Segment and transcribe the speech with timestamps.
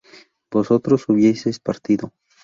[0.49, 2.11] vosotros hubieseis partido